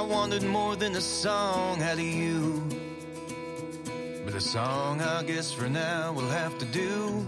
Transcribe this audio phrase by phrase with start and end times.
[0.00, 2.62] I wanted more than a song out of you.
[4.24, 7.26] But a song, I guess, for now will have to do.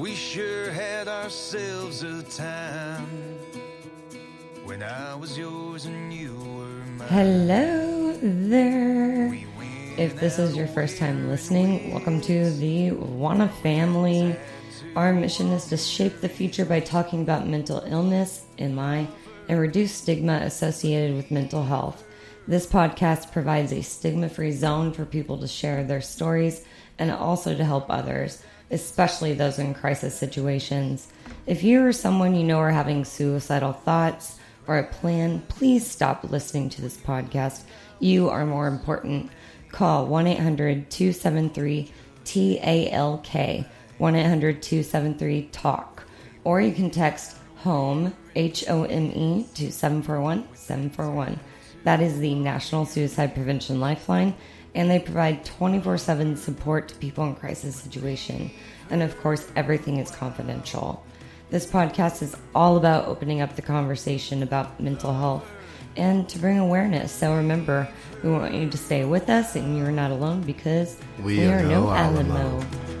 [0.00, 3.38] We sure had ourselves a time
[4.64, 7.08] when I was yours and you were mine.
[7.08, 9.34] Hello there.
[9.98, 14.34] If this is your first time listening, welcome to the Wanna family.
[14.96, 19.06] Our mission is to shape the future by talking about mental illness, MI,
[19.50, 22.02] and reduce stigma associated with mental health.
[22.48, 26.64] This podcast provides a stigma free zone for people to share their stories
[26.98, 31.08] and also to help others, especially those in crisis situations.
[31.46, 36.24] If you or someone you know are having suicidal thoughts or a plan, please stop
[36.24, 37.62] listening to this podcast.
[37.98, 39.30] You are more important.
[39.72, 41.90] Call 1 800 273
[42.24, 43.66] TALK,
[43.98, 46.02] 1 800 273 TALK,
[46.44, 51.38] or you can text HOME, H O M E, to 741 741.
[51.84, 54.34] That is the National Suicide Prevention Lifeline,
[54.74, 58.50] and they provide 24 7 support to people in crisis situation.
[58.90, 61.04] And of course, everything is confidential.
[61.50, 65.48] This podcast is all about opening up the conversation about mental health
[65.96, 67.10] and to bring awareness.
[67.12, 67.88] So remember,
[68.22, 71.90] we want you to stay with us and you're not alone because We are no
[71.90, 72.60] Alamo.
[72.60, 72.99] Hey,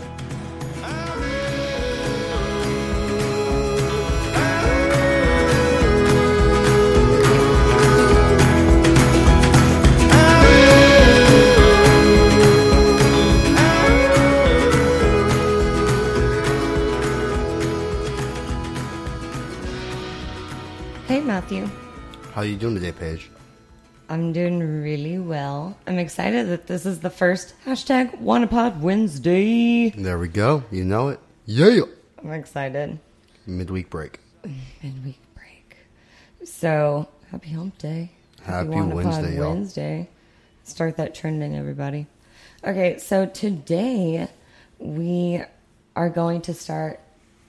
[22.40, 23.28] How are you doing today, Paige?
[24.08, 25.76] I'm doing really well.
[25.86, 29.90] I'm excited that this is the first hashtag Wannapod Wednesday.
[29.90, 30.64] There we go.
[30.70, 31.20] You know it.
[31.44, 31.82] Yeah.
[32.16, 32.98] I'm excited.
[33.46, 34.20] Midweek break.
[34.82, 35.76] Midweek break.
[36.42, 38.10] So, happy hump day.
[38.42, 39.50] Happy Wannapod Wednesday, y'all.
[39.52, 40.08] Wednesday.
[40.64, 42.06] Start that trending, everybody.
[42.64, 44.30] Okay, so today
[44.78, 45.42] we
[45.94, 47.00] are going to start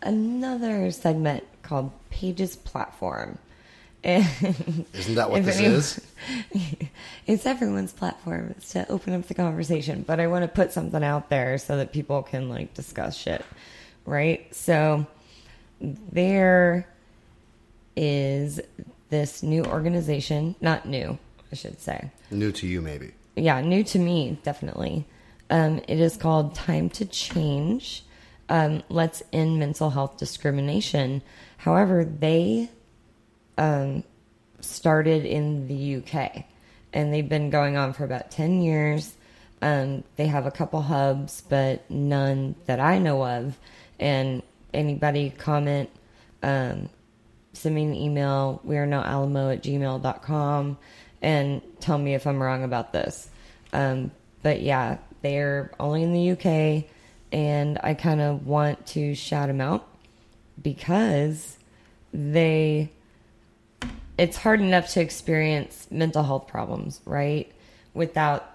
[0.01, 3.37] another segment called Paige's Platform.
[4.03, 6.01] Isn't that what this anyone- is?
[7.27, 8.53] it's everyone's platform.
[8.57, 11.77] It's to open up the conversation, but I want to put something out there so
[11.77, 13.45] that people can like discuss shit,
[14.05, 14.53] right?
[14.55, 15.05] So
[15.79, 16.87] there
[17.95, 18.59] is
[19.09, 21.17] this new organization, not new,
[21.51, 22.09] I should say.
[22.31, 23.11] New to you, maybe.
[23.35, 25.05] Yeah, new to me, definitely.
[25.49, 28.03] Um, it is called Time to Change.
[28.49, 31.21] Um, Let's End Mental Health Discrimination.
[31.57, 32.69] However, they
[33.61, 34.03] um,
[34.59, 36.45] started in the UK
[36.93, 39.15] and they've been going on for about 10 years.
[39.61, 43.57] Um, they have a couple hubs, but none that I know of.
[43.99, 44.41] And
[44.73, 45.91] anybody comment,
[46.41, 46.89] um,
[47.53, 48.59] send me an email.
[48.63, 50.77] We are now alamo at gmail.com
[51.21, 53.29] and tell me if I'm wrong about this.
[53.73, 54.09] Um,
[54.41, 56.85] but yeah, they're only in the UK
[57.31, 59.87] and I kind of want to shout them out
[60.59, 61.57] because
[62.11, 62.89] they
[64.17, 67.51] it's hard enough to experience mental health problems, right?
[67.93, 68.47] Without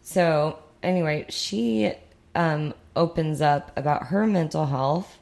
[0.00, 1.92] So, anyway, she
[2.34, 5.18] um, opens up about her mental health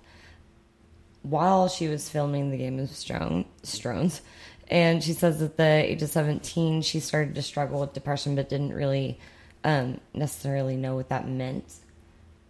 [1.23, 4.21] while she was filming the Game of Thrones.
[4.69, 8.49] And she says at the age of 17, she started to struggle with depression, but
[8.49, 9.19] didn't really
[9.67, 11.75] um, necessarily know what that meant.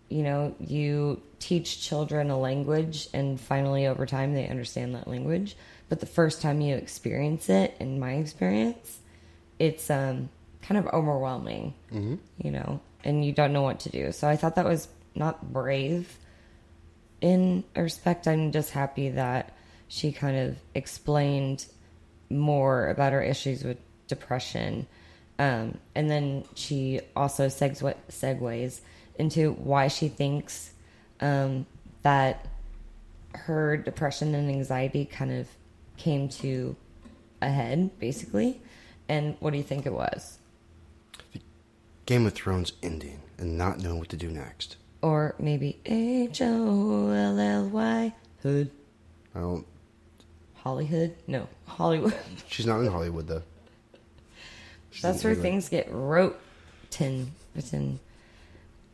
[0.08, 5.56] You know, you teach children a language, and finally, over time, they understand that language.
[5.88, 9.00] But the first time you experience it, in my experience,
[9.58, 10.28] it's um,
[10.62, 11.74] kind of overwhelming,
[12.44, 14.12] you know, and you don't know what to do.
[14.12, 16.18] So I thought that was not brave
[17.20, 18.28] in respect.
[18.28, 19.56] I'm just happy that
[19.88, 21.64] she kind of explained
[22.28, 24.86] more about her issues with depression.
[25.38, 28.80] Um, and then she also segue, segues
[29.18, 30.72] into why she thinks
[31.20, 31.66] um,
[32.02, 32.46] that
[33.34, 35.48] her depression and anxiety kind of
[35.96, 36.76] came to
[37.42, 38.60] a head, basically.
[39.08, 40.38] And what do you think it was?
[42.06, 44.76] Game of Thrones ending and not knowing what to do next.
[45.02, 48.70] Or maybe H O L L Y Hood.
[49.34, 49.66] I don't.
[50.54, 51.14] Hollywood?
[51.26, 52.14] No, Hollywood.
[52.48, 53.42] She's not in Hollywood though.
[54.96, 56.40] She's That's where things get wrote.
[56.84, 57.32] Written.
[57.54, 58.00] Written.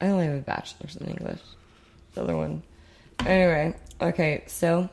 [0.01, 1.39] I only have a bachelor's in English.
[2.15, 2.65] The other one.
[3.21, 4.89] Anyway, okay, so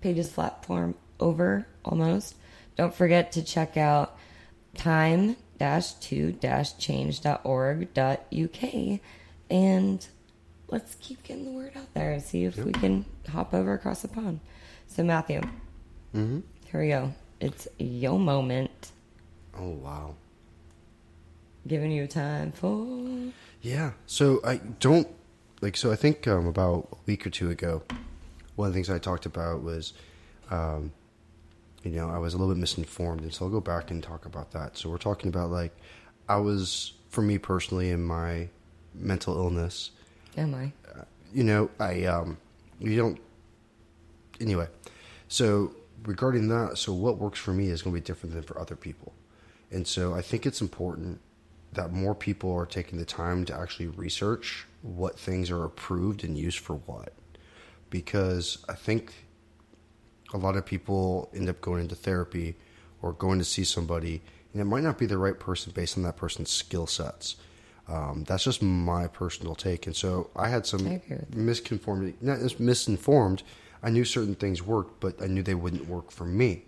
[0.00, 2.34] Paige's platform over almost.
[2.76, 4.18] Don't forget to check out
[4.74, 7.30] time dash two change.org.uk
[9.50, 10.06] and
[10.68, 14.02] let's keep getting the word out there and see if we can hop over across
[14.02, 14.40] the pond.
[14.88, 15.40] So Matthew,
[16.14, 16.40] Mm-hmm.
[16.72, 17.12] here we go.
[17.38, 18.90] It's your moment.
[19.56, 20.14] Oh wow.
[21.68, 23.30] Giving you time for
[23.60, 23.92] Yeah.
[24.06, 25.06] So I don't
[25.60, 25.76] like.
[25.76, 27.82] So I think um, about a week or two ago,
[28.56, 29.92] one of the things I talked about was,
[30.50, 30.92] um,
[31.82, 34.24] you know, I was a little bit misinformed, and so I'll go back and talk
[34.24, 34.78] about that.
[34.78, 35.76] So we're talking about like,
[36.26, 38.48] I was for me personally in my
[38.94, 39.90] mental illness.
[40.38, 40.72] am I?
[41.34, 42.38] You know, I um,
[42.80, 43.20] you don't.
[44.40, 44.68] Anyway,
[45.28, 45.74] so
[46.04, 48.74] regarding that, so what works for me is going to be different than for other
[48.74, 49.12] people,
[49.70, 51.20] and so I think it's important
[51.72, 56.36] that more people are taking the time to actually research what things are approved and
[56.36, 57.12] used for what.
[57.90, 59.26] Because I think
[60.32, 62.56] a lot of people end up going into therapy
[63.02, 64.22] or going to see somebody,
[64.52, 67.36] and it might not be the right person based on that person's skill sets.
[67.88, 69.86] Um, that's just my personal take.
[69.86, 71.36] And so I had some I agree with that.
[71.36, 73.42] misconformity, not just misinformed.
[73.82, 76.64] I knew certain things worked, but I knew they wouldn't work for me.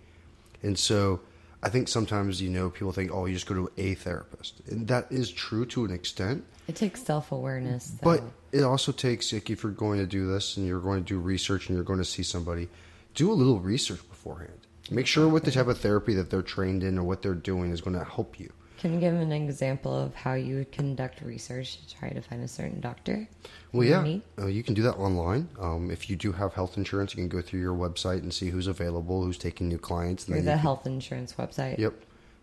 [0.62, 1.20] And so
[1.62, 4.60] I think sometimes, you know, people think, oh, you just go to a therapist.
[4.68, 6.44] And that is true to an extent.
[6.68, 7.92] It takes self awareness.
[8.02, 8.22] But
[8.52, 11.18] it also takes, like, if you're going to do this and you're going to do
[11.18, 12.68] research and you're going to see somebody,
[13.14, 14.58] do a little research beforehand.
[14.90, 17.72] Make sure what the type of therapy that they're trained in or what they're doing
[17.72, 18.52] is going to help you.
[18.80, 22.42] Can you give an example of how you would conduct research to try to find
[22.42, 23.28] a certain doctor?
[23.72, 25.50] Well, yeah, uh, you can do that online.
[25.60, 28.48] Um, if you do have health insurance, you can go through your website and see
[28.48, 30.24] who's available, who's taking new clients.
[30.24, 31.76] Through then the you can- health insurance website.
[31.76, 31.92] Yep,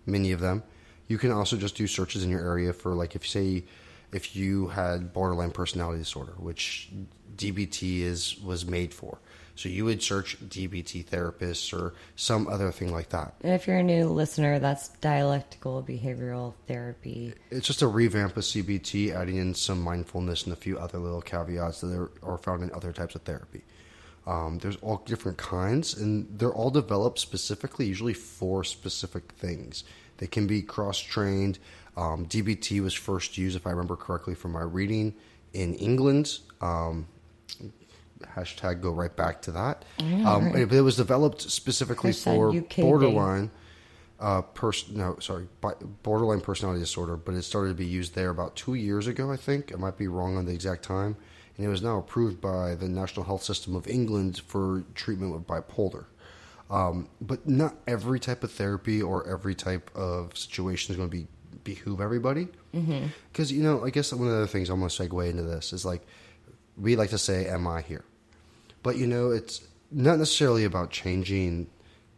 [0.06, 0.62] many of them.
[1.08, 3.64] You can also just do searches in your area for like if say
[4.12, 6.92] if you had borderline personality disorder, which
[7.36, 9.18] DBT is was made for.
[9.58, 13.34] So you would search DBT therapists or some other thing like that.
[13.42, 17.34] And if you're a new listener, that's dialectical behavioral therapy.
[17.50, 21.22] It's just a revamp of CBT, adding in some mindfulness and a few other little
[21.22, 23.64] caveats that are, found in other types of therapy.
[24.28, 29.84] Um, there's all different kinds, and they're all developed specifically, usually for specific things.
[30.18, 31.58] They can be cross trained.
[31.96, 35.16] Um, DBT was first used, if I remember correctly from my reading,
[35.54, 36.40] in England.
[36.62, 37.08] Um,
[38.36, 39.86] hashtag go right back to that.
[40.00, 40.72] um, right.
[40.72, 42.52] It was developed specifically for
[42.84, 43.52] borderline
[44.20, 45.48] uh, pers- no, sorry,
[46.04, 49.38] borderline personality disorder, but it started to be used there about two years ago, I
[49.38, 49.72] think.
[49.74, 51.16] I might be wrong on the exact time.
[51.56, 55.48] And it was now approved by the National Health System of England for treatment with
[55.48, 56.06] bipolar.
[56.70, 61.16] Um, but not every type of therapy or every type of situation is going to
[61.16, 61.28] be
[61.64, 62.48] behoove everybody.
[63.32, 65.44] Because, you know, I guess one of the other things I'm going to segue into
[65.44, 66.02] this is like,
[66.80, 68.04] we like to say, Am I here?
[68.84, 71.68] But you know, it's not necessarily about changing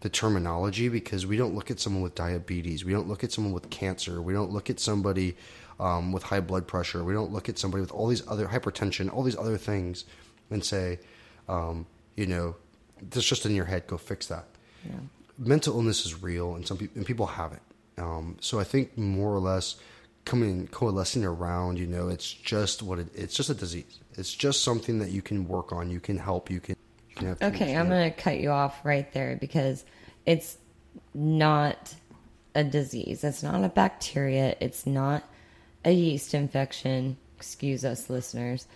[0.01, 3.54] the terminology because we don't look at someone with diabetes, we don't look at someone
[3.54, 5.36] with cancer, we don't look at somebody
[5.80, 9.13] um, with high blood pressure, we don't look at somebody with all these other hypertension,
[9.13, 10.06] all these other things,
[10.50, 11.00] and say,
[11.48, 11.86] um,
[12.16, 12.56] you know,
[13.10, 13.88] that's just in your head.
[13.88, 14.46] Go fix that.
[15.38, 17.62] Mental illness is real, and some people and people have it.
[17.98, 19.75] Um, so I think more or less
[20.29, 21.79] coming coalescing around.
[21.79, 24.00] You know, it's just what it, it's just a disease.
[24.13, 25.89] It's just something that you can work on.
[25.89, 26.51] You can help.
[26.51, 26.75] You can.
[27.09, 29.83] You can have Okay, I'm going to cut you off right there because
[30.27, 30.57] it's
[31.15, 31.95] not
[32.53, 33.24] a disease.
[33.24, 34.55] It's not a bacteria.
[34.59, 35.24] It's not
[35.83, 37.17] a yeast infection.
[37.38, 38.67] Excuse us, listeners.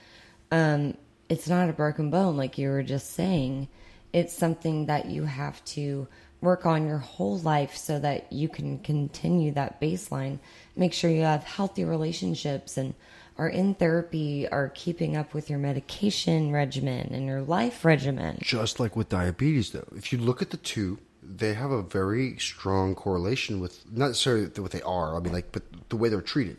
[0.51, 0.97] Um,
[1.29, 3.67] it's not a broken bone, like you were just saying.
[4.11, 6.07] It's something that you have to
[6.43, 10.39] work on your whole life so that you can continue that baseline.
[10.75, 12.93] Make sure you have healthy relationships and
[13.37, 18.37] are in therapy, are keeping up with your medication regimen and your life regimen.
[18.41, 22.37] just like with diabetes though if you look at the two they have a very
[22.37, 26.21] strong correlation with not necessarily what they are i mean like but the way they're
[26.21, 26.57] treated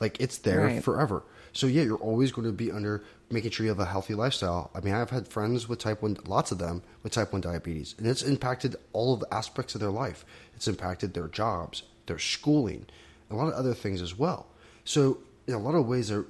[0.00, 0.82] like it's there Right.
[0.84, 1.22] forever
[1.52, 4.70] so yeah you're always going to be under making sure you have a healthy lifestyle.
[4.74, 7.94] I mean i've had friends with type 1 lots of them with type 1 diabetes
[7.98, 10.24] and it's impacted all of the aspects of their life.
[10.54, 12.86] It's impacted their jobs their schooling
[13.30, 14.48] a lot of other things as well.
[14.84, 16.24] So in a lot of ways they're,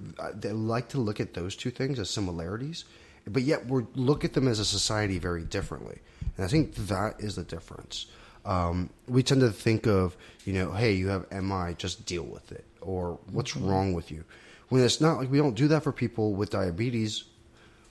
[0.53, 2.85] like to look at those two things as similarities
[3.27, 5.99] but yet we look at them as a society very differently.
[6.37, 8.07] And i think that is the difference.
[8.45, 12.53] Um, we tend to think of you know hey you have mi just deal with
[12.53, 14.25] it or what's wrong with you
[14.71, 17.25] when it's not like we don't do that for people with diabetes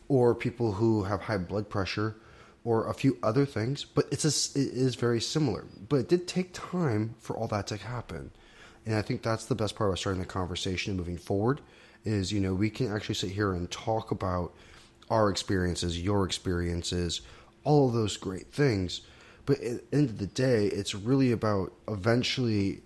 [0.08, 2.16] or people who have high blood pressure
[2.64, 5.66] or a few other things but it's a, it is very similar.
[5.88, 8.32] But it did take time for all that to happen.
[8.86, 11.62] And i think that's the best part about starting the conversation and moving forward
[12.06, 14.54] is you know we can actually sit here and talk about
[15.10, 17.22] our experiences your experiences
[17.66, 19.02] all of those great things.
[19.46, 22.82] But at the end of the day it's really about eventually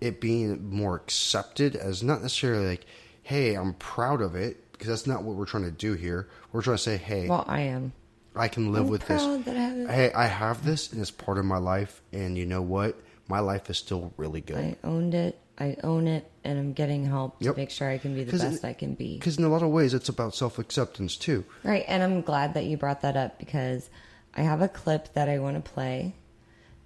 [0.00, 2.86] it being more accepted as not necessarily like
[3.24, 6.62] hey i'm proud of it because that's not what we're trying to do here we're
[6.62, 7.92] trying to say hey Well, I am.
[8.36, 9.22] I can live I'm with this.
[9.22, 9.92] I.
[9.92, 12.02] Hey, I have this, and it's part of my life.
[12.12, 12.96] And you know what?
[13.28, 14.56] My life is still really good.
[14.56, 15.38] I owned it.
[15.56, 17.54] I own it, and I'm getting help Yep.
[17.54, 19.16] to make sure I can be the best I can be.
[19.18, 21.44] Because in a lot of ways, it's about self acceptance too.
[21.62, 23.88] Right, and I'm glad that you brought that up because
[24.34, 26.16] I have a clip that I want to play,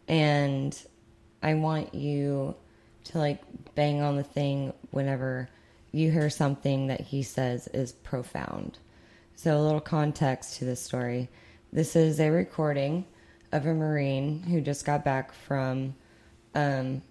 [0.06, 0.78] and
[1.42, 2.54] I want you
[3.04, 3.40] to like
[3.74, 5.48] bang on the thing whenever
[5.92, 8.78] you hear something that he says is profound.
[9.34, 11.28] So, a little context to this story.
[11.72, 13.04] This is a recording
[13.52, 15.94] of a Marine who just got back from
[16.54, 17.02] um,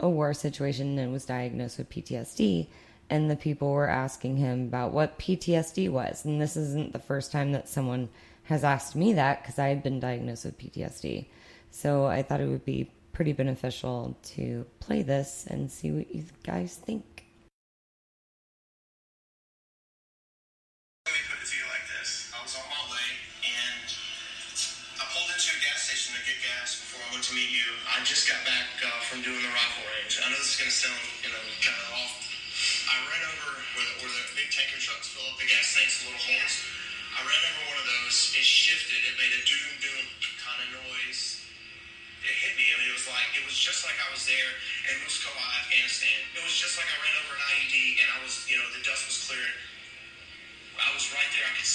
[0.00, 2.68] a war situation and was diagnosed with PTSD.
[3.10, 6.24] And the people were asking him about what PTSD was.
[6.24, 8.08] And this isn't the first time that someone
[8.44, 11.26] has asked me that because I had been diagnosed with PTSD.
[11.70, 16.24] So I thought it would be pretty beneficial to play this and see what you
[16.42, 17.13] guys think.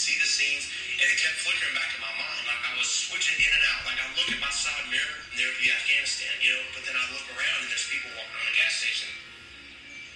[0.09, 0.65] See the scenes,
[0.97, 2.41] and it kept flickering back in my mind.
[2.49, 3.85] Like I was switching in and out.
[3.85, 6.65] Like I look at my side mirror, and there would be Afghanistan, you know.
[6.73, 9.11] But then I look around, and there's people walking around the gas station,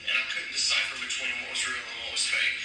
[0.09, 2.57] and I couldn't decipher between what was real and what was fake.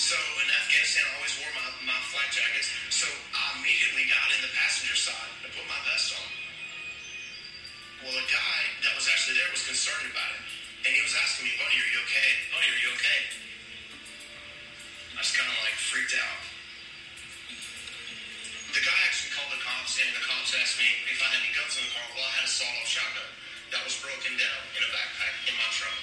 [0.00, 2.72] So in Afghanistan, I always wore my, my flak jackets.
[2.88, 6.28] So I immediately got in the passenger side and put my vest on.
[8.00, 10.42] Well, the guy that was actually there was concerned about it,
[10.88, 12.30] and he was asking me, "Buddy, are you okay?
[12.48, 13.37] Buddy, are you okay?"
[15.28, 16.40] Was kind of like freaked out.
[18.72, 21.52] The guy actually called the cops, and the cops asked me if I had any
[21.52, 22.08] guns in the car.
[22.16, 23.28] Well, I had a sawed-off shotgun
[23.76, 26.00] that was broken down in a backpack in my trunk.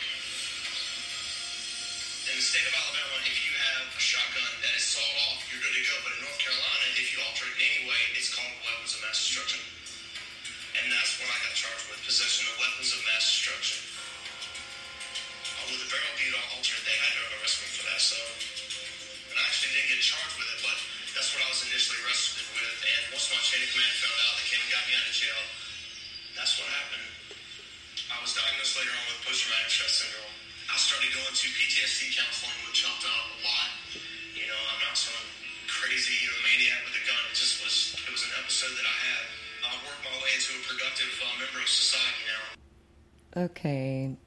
[2.29, 5.57] In the state of Alabama, if you have a shotgun that is sawed off, you're
[5.57, 5.73] good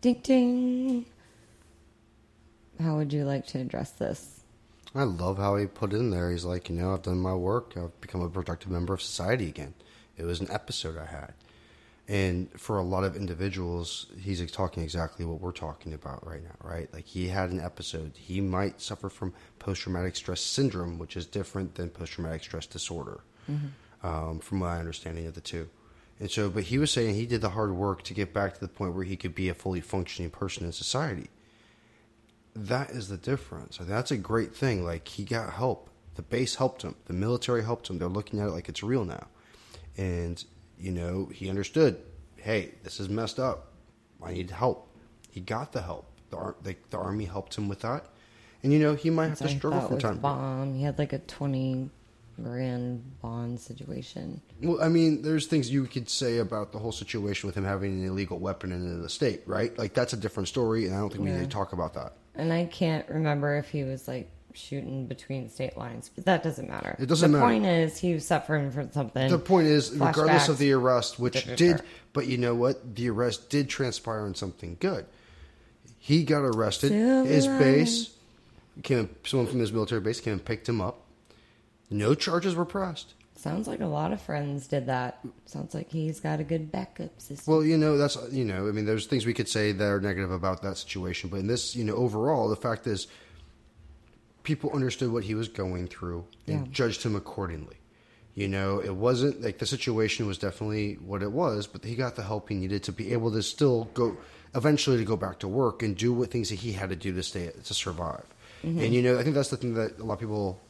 [0.00, 1.06] ding ding.
[2.80, 4.40] How would you like to address this?
[4.94, 6.30] I love how he put it in there.
[6.30, 7.74] He's like, you know, I've done my work.
[7.76, 9.74] I've become a productive member of society again.
[10.16, 11.34] It was an episode I had.
[12.08, 16.54] And for a lot of individuals, he's talking exactly what we're talking about right now,
[16.62, 16.92] right?
[16.92, 18.12] Like he had an episode.
[18.16, 22.64] He might suffer from post traumatic stress syndrome, which is different than post traumatic stress
[22.64, 23.20] disorder,
[24.02, 25.68] um, from my understanding of the two.
[26.20, 28.60] And so, but he was saying he did the hard work to get back to
[28.60, 31.30] the point where he could be a fully functioning person in society.
[32.56, 33.78] That is the difference.
[33.80, 34.84] That's a great thing.
[34.84, 35.90] Like, he got help.
[36.16, 37.98] The base helped him, the military helped him.
[37.98, 39.28] They're looking at it like it's real now.
[39.96, 40.44] And,
[40.76, 42.02] you know, he understood
[42.38, 43.72] hey, this is messed up.
[44.22, 44.88] I need help.
[45.30, 46.06] He got the help.
[46.30, 48.06] The, ar- the, the army helped him with that.
[48.62, 50.38] And, you know, he might have to struggle from time to time.
[50.38, 50.74] Bomb.
[50.74, 51.90] He had like a 20
[52.38, 54.40] Moran Bond situation.
[54.62, 57.92] Well, I mean, there's things you could say about the whole situation with him having
[58.00, 59.76] an illegal weapon in the state, right?
[59.78, 62.14] Like that's a different story, and I don't think we need to talk about that.
[62.34, 66.68] And I can't remember if he was like shooting between state lines, but that doesn't
[66.68, 66.96] matter.
[66.98, 67.52] It doesn't the matter.
[67.52, 69.30] The point is he was suffering from something.
[69.30, 72.94] The point is, Flashbacks, regardless of the arrest, which did, but you know what?
[72.94, 75.06] The arrest did transpire in something good.
[75.98, 76.90] He got arrested.
[76.90, 78.14] Silver his base
[78.82, 79.10] came.
[79.24, 81.02] Someone from his military base came and picked him up
[81.90, 83.14] no charges were pressed.
[83.36, 85.20] Sounds like a lot of friends did that.
[85.46, 87.52] Sounds like he's got a good backup system.
[87.54, 90.00] Well, you know, that's you know, I mean, there's things we could say that are
[90.00, 93.06] negative about that situation, but in this, you know, overall, the fact is,
[94.42, 96.72] people understood what he was going through and Yeah.
[96.72, 97.76] judged him accordingly.
[98.34, 102.16] You know, it wasn't like the situation was definitely what it was, but he got
[102.16, 104.16] the help he needed to be able to still go,
[104.54, 107.12] eventually to go back to work and do what things that he had to do
[107.14, 108.24] to stay to survive.
[108.64, 108.80] Mm-hmm.
[108.80, 110.60] And you know, I think that's the thing that a lot of people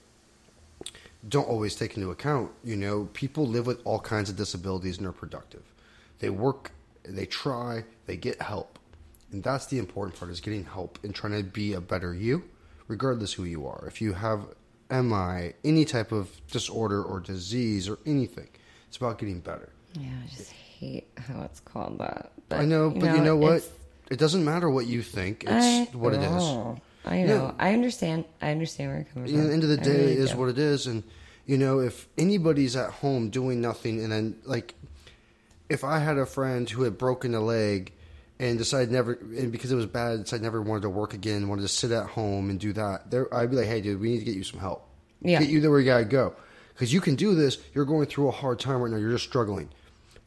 [1.27, 2.51] don't always take into account.
[2.63, 5.63] You know, people live with all kinds of disabilities and are productive.
[6.21, 6.73] They work,
[7.05, 8.79] they try, they get help.
[9.33, 12.45] And that's the important part is getting help and trying to be a better you,
[12.87, 13.85] regardless who you are.
[13.87, 14.47] If you have
[14.91, 18.49] MI, any type of disorder or disease or anything,
[18.89, 19.71] it's about getting better.
[19.95, 22.33] yeah, I just hate how it's called that.
[22.49, 23.69] But, I know, but you know what?
[24.11, 25.45] It doesn't matter what you think.
[25.47, 26.79] I It's what it is.
[27.09, 27.47] I know.
[27.47, 27.53] Yeah.
[27.59, 28.25] I understand.
[28.43, 29.47] I understand where you're coming At from.
[29.49, 30.37] the end of the day really is do.
[30.39, 31.03] what it is and
[31.47, 34.75] you know if anybody's at home doing nothing and then like
[35.71, 37.93] if i had a friend who had broken a leg
[38.39, 41.63] and decided never and because it was bad decided never wanted to work again wanted
[41.63, 44.19] to sit at home and do that there i'd be like hey dude we need
[44.19, 44.87] to get you some help
[45.23, 45.39] Yeah.
[45.41, 46.35] get you there where you gotta go
[46.75, 49.25] because you can do this you're going through a hard time right now you're just
[49.25, 49.71] struggling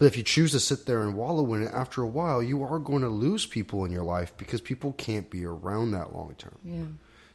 [0.01, 2.63] but if you choose to sit there and wallow in it after a while you
[2.63, 6.33] are going to lose people in your life because people can't be around that long
[6.37, 6.85] term Yeah.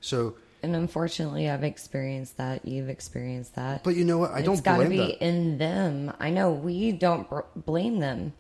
[0.00, 2.66] so And unfortunately, I've experienced that.
[2.66, 3.84] You've experienced that.
[3.84, 5.22] but you know what i don't It's got to be that.
[5.24, 6.12] in them.
[6.18, 8.32] I know we don't br- blame them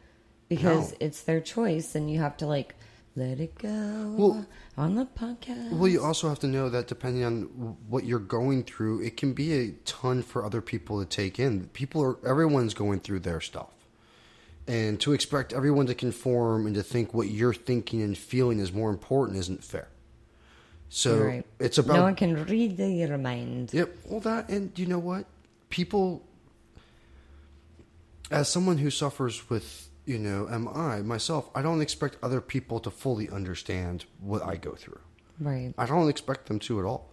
[0.48, 0.96] because No.
[1.06, 2.74] it's their choice, and you have to like
[3.14, 5.70] let it go Well- on the podcast.
[5.78, 7.42] Well, you also have to know that depending on
[7.88, 11.68] what you're going through, it can be a ton for other people to take in.
[11.72, 13.70] People are everyone's going through their stuff.
[14.68, 18.72] And to expect everyone to conform and to think what you're thinking and feeling is
[18.72, 19.88] more important isn't fair.
[20.88, 21.46] So right.
[21.58, 23.72] it's about no one can read the, your mind.
[23.72, 23.96] Yep.
[24.06, 25.26] Well, that and you know what,
[25.68, 26.22] people.
[28.30, 32.90] As someone who suffers with you know MI myself, I don't expect other people to
[32.90, 35.00] fully understand what I go through.
[35.40, 35.74] Right.
[35.76, 37.10] I don't expect them to at all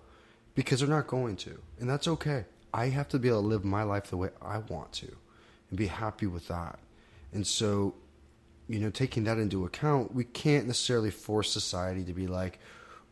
[0.55, 2.45] because they're not going to, and that's okay.
[2.73, 5.15] I have to be able to live my life the way I want to
[5.69, 6.79] and be happy with that.
[7.33, 7.95] And so,
[8.67, 12.59] you know, taking that into account, we can't necessarily force society to be like,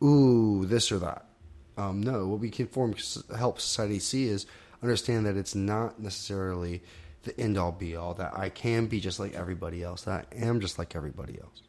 [0.02, 1.26] ooh, this or that.
[1.76, 2.94] Um, no, what we can form
[3.36, 4.46] help society see is
[4.82, 6.82] understand that it's not necessarily
[7.22, 8.14] the end all be all.
[8.14, 10.02] That I can be just like everybody else.
[10.02, 11.62] That I am just like everybody else.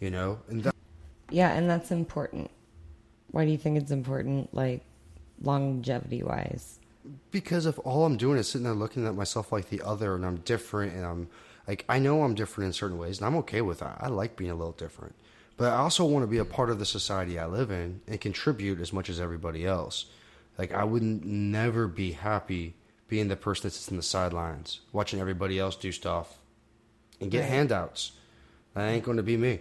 [0.00, 0.74] You know, and that
[1.30, 2.50] Yeah, and that's important.
[3.30, 4.82] Why do you think it's important, like
[5.40, 6.78] longevity wise?
[7.30, 10.24] because if all I'm doing is sitting there looking at myself like the other, and
[10.24, 11.28] I'm different, and I'm
[11.68, 13.98] like I know I'm different in certain ways, and I'm okay with that.
[14.00, 15.14] I like being a little different,
[15.56, 18.20] but I also want to be a part of the society I live in and
[18.20, 20.06] contribute as much as everybody else.
[20.56, 22.74] Like I wouldn't never be happy
[23.08, 26.38] being the person that sits in the sidelines, watching everybody else do stuff
[27.20, 28.12] and get handouts.
[28.74, 29.60] That ain't going to be me.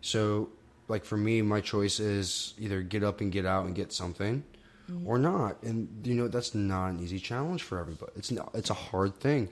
[0.00, 0.50] So,
[0.88, 4.44] like for me, my choice is either get up and get out and get something,
[4.90, 5.06] mm-hmm.
[5.06, 5.62] or not.
[5.62, 8.12] And you know that's not an easy challenge for everybody.
[8.16, 8.50] It's not.
[8.54, 9.48] It's a hard thing,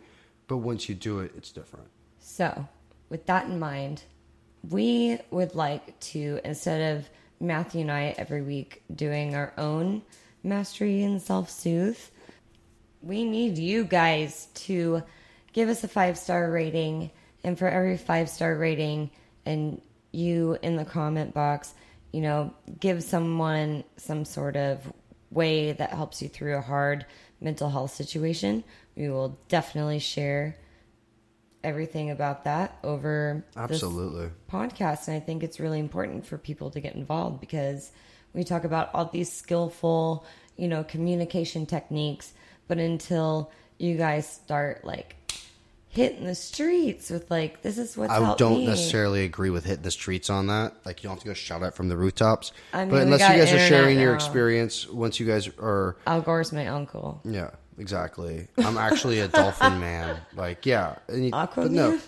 [0.52, 1.86] but once you do it, it's different.
[2.18, 2.68] So,
[3.08, 4.02] with that in mind,
[4.68, 7.08] we would like to, instead of
[7.40, 10.02] Matthew and I every week doing our own
[10.42, 11.98] mastery and self soothe,
[13.00, 15.02] we need you guys to
[15.54, 17.10] give us a five star rating.
[17.42, 19.10] And for every five star rating,
[19.46, 21.72] and you in the comment box,
[22.12, 24.92] you know, give someone some sort of
[25.30, 27.06] way that helps you through a hard
[27.40, 28.64] mental health situation,
[28.96, 30.56] we will definitely share
[31.64, 34.30] everything about that over Absolutely.
[34.50, 37.92] podcast and i think it's really important for people to get involved because
[38.32, 40.26] we talk about all these skillful
[40.56, 42.32] you know communication techniques
[42.66, 45.16] but until you guys start like
[45.92, 48.66] hitting the streets with like this is what's I don't me.
[48.66, 50.74] necessarily agree with hitting the streets on that.
[50.86, 52.52] Like you don't have to go shout out from the rooftops.
[52.72, 56.22] I mean, but unless you guys are sharing your experience, once you guys are, al
[56.22, 58.48] gore's my uncle yeah, exactly.
[58.58, 60.18] I'm actually a dolphin man.
[60.34, 61.70] Like, yeah, and you- Aquaman?
[61.70, 62.00] no.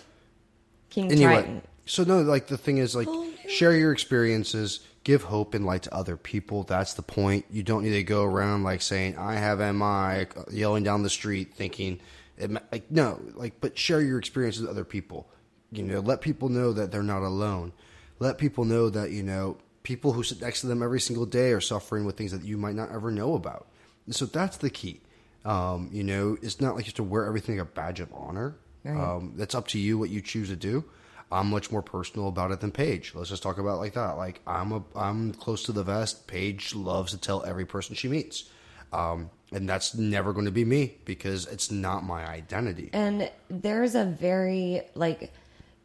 [0.89, 5.21] king Anyway, triton so no, like the thing is, like, oh, share your experiences, give
[5.23, 6.63] hope and light to other people.
[6.63, 7.45] That's the point.
[7.51, 11.53] You don't need to go around like saying I have MI, yelling down the street,
[11.53, 11.99] thinking,
[12.37, 15.29] it, like, no, like, but share your experiences with other people.
[15.71, 17.73] You know, let people know that they're not alone.
[18.19, 21.51] Let people know that you know people who sit next to them every single day
[21.51, 23.67] are suffering with things that you might not ever know about.
[24.05, 25.01] And so that's the key.
[25.43, 28.11] Um, you know, it's not like you have to wear everything like a badge of
[28.13, 28.55] honor.
[28.83, 28.97] Right.
[28.97, 30.85] Um, that's up to you what you choose to do.
[31.31, 33.13] I'm much more personal about it than Paige.
[33.15, 34.17] Let's just talk about it like that.
[34.17, 36.27] Like I'm a I'm close to the vest.
[36.27, 38.49] Paige loves to tell every person she meets,
[38.93, 42.89] um, and that's never going to be me because it's not my identity.
[42.93, 45.31] And there's a very like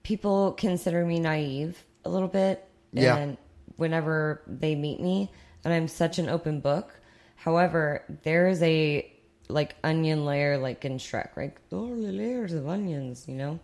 [0.02, 2.66] people consider me naive a little bit.
[2.92, 3.16] Yeah.
[3.16, 3.36] And
[3.76, 5.30] whenever they meet me,
[5.64, 6.94] and I'm such an open book.
[7.36, 9.10] However, there is a
[9.48, 11.54] like onion layer, like in Shrek, right?
[11.72, 13.60] All the layers of onions, you know.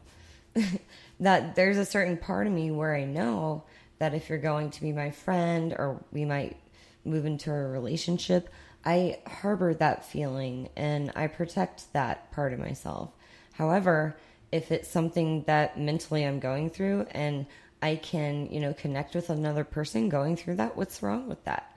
[1.20, 3.64] that there's a certain part of me where I know
[3.98, 6.56] that if you're going to be my friend or we might
[7.04, 8.48] move into a relationship,
[8.86, 13.10] I harbor that feeling and I protect that part of myself.
[13.54, 14.16] However,
[14.52, 17.46] if it's something that mentally I'm going through and
[17.82, 21.76] I can, you know, connect with another person going through that, what's wrong with that?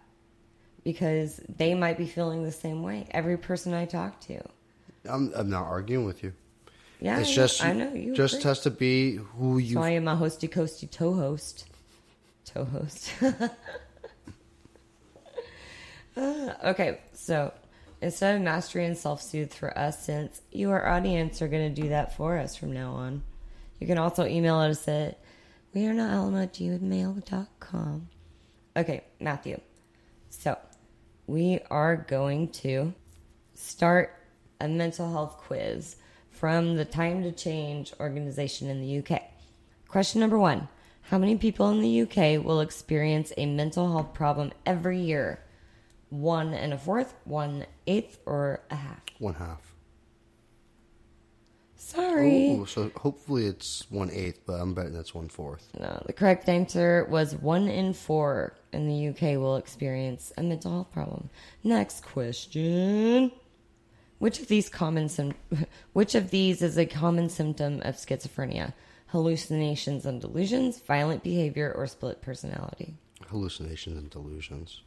[0.84, 3.08] Because they might be feeling the same way.
[3.12, 4.42] Every person I talk to.
[5.10, 6.34] I'm I'm not arguing with you.
[7.02, 8.44] Yeah, It's just I know you just agree.
[8.44, 9.76] has to be who you.
[9.76, 11.66] So I am a hosty coasty toe host.
[12.46, 13.12] Toe host.
[16.20, 17.54] Uh, okay, so
[18.02, 21.82] instead of mastery and self soothe for us, since you, our audience, are going to
[21.82, 23.24] do that for us from now on,
[23.80, 25.20] you can also email us at
[25.74, 26.60] we are not alamo at.
[28.76, 29.62] Okay, Matthew.
[30.30, 30.58] So
[31.26, 32.94] we are going to
[33.54, 34.14] start
[34.60, 35.96] a mental health quiz
[36.32, 39.22] from the Time to Change organization in the UK.
[39.88, 40.68] Question number one
[41.04, 45.40] How many people in the UK will experience a mental health problem every year?
[46.10, 49.02] One and a fourth, one eighth, or a half?
[49.20, 49.62] one half.
[51.76, 52.50] Sorry.
[52.50, 55.70] Oh, ooh, so hopefully it's one eighth, but I'm betting that's one fourth.
[55.80, 60.72] No, the correct answer was one in four in the UK will experience a mental
[60.72, 61.30] health problem.
[61.64, 63.32] Next question.
[64.18, 65.36] Which of these common sym-
[65.94, 68.74] which of these is a common symptom of schizophrenia?
[69.08, 72.96] Hallucinations and delusions, violent behavior, or split personality?
[73.28, 74.82] Hallucinations and delusions.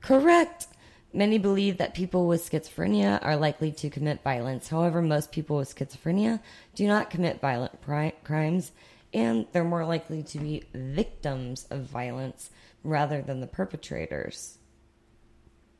[0.00, 0.68] Correct.
[1.12, 4.68] Many believe that people with schizophrenia are likely to commit violence.
[4.68, 6.40] However, most people with schizophrenia
[6.74, 8.72] do not commit violent pri- crimes,
[9.14, 12.50] and they're more likely to be victims of violence
[12.84, 14.58] rather than the perpetrators.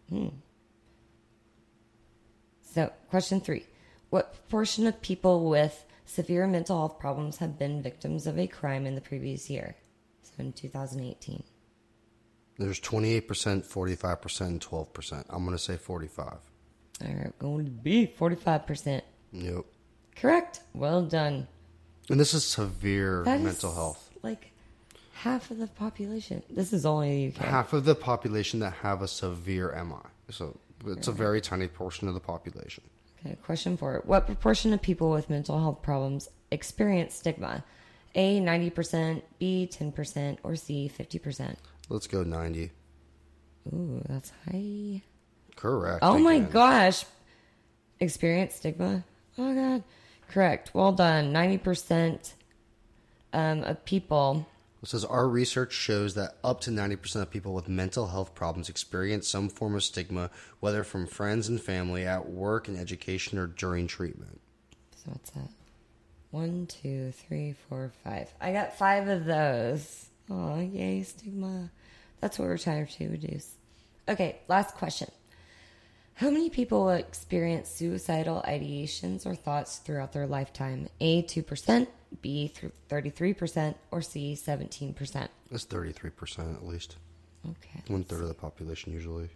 [0.08, 0.28] Hmm.
[2.62, 3.66] So, question three
[4.10, 8.86] What proportion of people with severe mental health problems have been victims of a crime
[8.86, 9.76] in the previous year?
[10.22, 11.42] So, in 2018.
[12.58, 15.24] There's 28%, 45%, and 12%.
[15.28, 16.26] I'm going to say 45.
[16.26, 19.02] All right, going to be 45%.
[19.32, 19.72] Nope.
[20.16, 20.60] Correct.
[20.72, 21.46] Well done.
[22.08, 24.10] And this is severe That is mental health.
[24.22, 24.52] Like
[25.12, 26.42] half of the population.
[26.48, 27.46] This is only the UK.
[27.46, 30.08] Half of the population that have a severe MI.
[30.30, 32.84] So it's a very tiny portion of the population.
[33.24, 34.02] Okay, question four.
[34.04, 37.64] What proportion of people with mental health problems experience stigma?
[38.14, 41.56] A, 90%, B, 10%, or C, 50%?
[41.88, 42.72] Let's go 90.
[43.72, 45.02] Ooh, that's high.
[45.56, 46.00] Correct.
[46.02, 46.50] Oh my again.
[46.50, 47.04] gosh.
[48.00, 49.04] Experience stigma?
[49.38, 49.82] Oh god.
[50.28, 50.72] Correct.
[50.74, 51.32] Well done.
[51.32, 52.32] 90%
[53.32, 54.46] um, of people
[54.82, 58.68] It says our research shows that up to 90% of people with mental health problems
[58.68, 63.46] experience some form of stigma, whether from friends and family, at work, in education, or
[63.46, 64.40] during treatment.
[64.96, 65.48] So what's that?
[66.32, 68.32] One, two, three, four, five.
[68.40, 70.08] I got five of those.
[70.30, 71.70] Oh, yay, stigma.
[72.20, 73.54] That's what we're trying to reduce.
[74.08, 75.10] Okay, last question.
[76.14, 80.88] How many people experience suicidal ideations or thoughts throughout their lifetime?
[81.00, 81.86] A, 2%,
[82.22, 82.52] B,
[82.88, 85.28] 33%, or C, 17%?
[85.50, 86.96] That's 33% at least.
[87.44, 87.82] Okay.
[87.88, 89.28] One third of the population usually.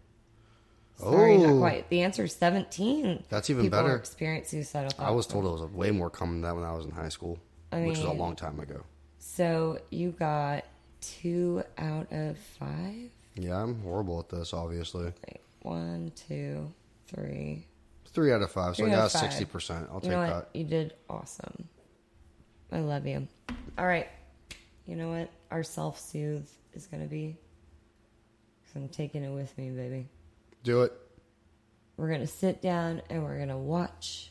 [0.98, 1.59] Sorry, not Oh.
[1.59, 1.88] quite.
[1.90, 3.24] The answer is 17.
[3.29, 3.96] That's even people better.
[3.96, 5.07] experience suicidal thoughts.
[5.09, 7.09] I was told it was way more common than that when I was in high
[7.09, 7.38] school,
[7.72, 8.83] I which was a long time ago.
[9.18, 10.64] So you got
[11.00, 13.10] two out of five?
[13.34, 15.04] Yeah, I'm horrible at this, obviously.
[15.04, 16.72] Wait, one, two,
[17.06, 17.66] three.
[18.06, 19.86] Three out of five, so Three I got sixty percent.
[19.88, 20.48] I'll You take that.
[20.52, 21.68] You did awesome.
[22.72, 23.26] I love you.
[23.78, 24.08] All right.
[24.86, 27.36] You know what our self soothe is going to be?
[28.64, 30.08] 'Cause I'm taking it with me, baby.
[30.64, 30.92] Do it.
[31.96, 34.30] We're going to sit down and we're going to watch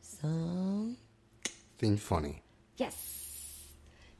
[0.00, 0.96] some.
[1.78, 2.42] Thing funny.
[2.76, 3.66] Yes.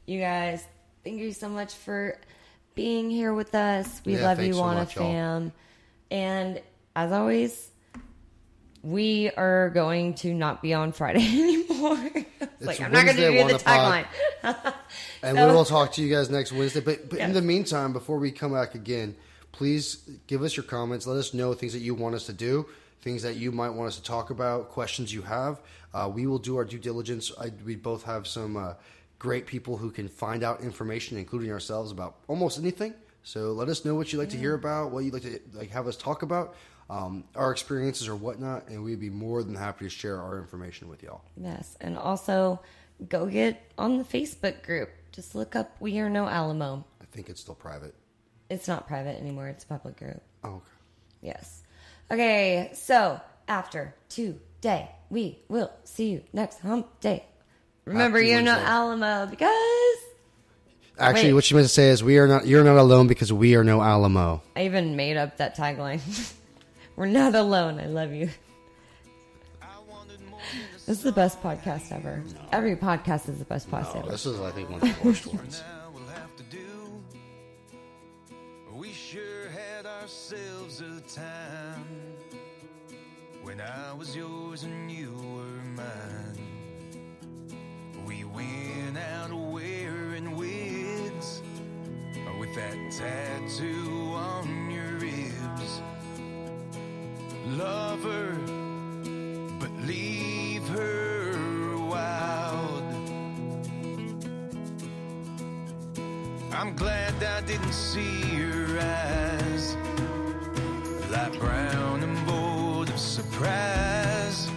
[0.05, 0.65] You guys,
[1.03, 2.17] thank you so much for
[2.75, 4.01] being here with us.
[4.05, 5.05] We Yeah, love you, so Wanna much, y'all.
[5.11, 5.51] fam.
[6.09, 6.61] And
[6.95, 7.69] as always,
[8.81, 11.25] we are going to not be on Friday
[11.69, 11.99] anymore.
[12.59, 14.05] It's like, I'm not going to Wednesday, do the tagline.
[15.23, 16.79] And So- we will talk to you guys next Wednesday.
[16.79, 19.15] But, but in the meantime, before we come back again,
[19.51, 21.05] please give us your comments.
[21.05, 22.65] Let us know things that you want us to do,
[23.01, 25.59] things that you might want us to talk about, questions you have.
[25.93, 27.31] Uh, we will do our due diligence.
[27.39, 28.73] I, we both have some uh,
[29.23, 32.93] great people who can find out information, including ourselves, about almost anything.
[33.23, 35.71] So let us know what you'd like to hear about, what you'd like to like
[35.71, 36.55] have us talk about,
[36.89, 40.89] um, our experiences or whatnot, and we'd be more than happy to share our information
[40.89, 41.21] with y'all.
[41.37, 42.59] Yes, and also
[43.07, 44.89] go get on the Facebook group.
[45.13, 47.95] Just look up "We Are No Alamo." I think it's still private.
[48.49, 50.21] It's not private anymore; it's a public group.
[50.43, 50.65] Oh, okay.
[51.21, 51.63] Yes.
[52.11, 57.23] Okay, so after today, we will see you next hump day.
[57.85, 58.69] Remember, Happy you're no Wednesday.
[58.71, 59.97] Alamo because
[60.97, 61.33] Actually, Wait.
[61.33, 62.45] what she meant to say is, "We are not.
[62.45, 66.01] You're not alone because we are no Alamo." I even made up that tagline.
[66.95, 67.79] We're not alone.
[67.79, 68.29] I love you.
[70.85, 72.21] This is the best podcast ever.
[72.51, 74.09] Every podcast is the best podcast ever.
[74.09, 75.63] This is, I think, one of the worst ones.
[75.93, 76.03] we'll
[76.37, 76.67] to do.
[78.75, 81.85] We sure had ourselves a time
[83.43, 86.22] when I was yours and you were mine.
[88.35, 91.41] We went out wearing wigs
[92.39, 95.81] with that tattoo on your ribs.
[97.47, 98.33] Love her,
[99.59, 102.83] but leave her wild.
[106.51, 109.75] I'm glad I didn't see your eyes
[111.13, 114.49] Light brown and bold of surprise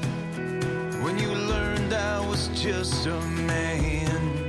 [2.67, 4.46] just a man.